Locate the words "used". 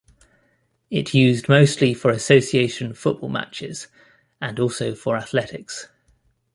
1.13-1.47